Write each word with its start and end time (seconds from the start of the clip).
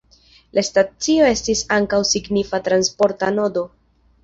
La 0.59 0.63
stacio 0.67 1.27
estas 1.33 1.61
ankaŭ 1.77 2.01
signifa 2.13 2.63
transporta 2.71 3.33
nodo. 3.39 3.67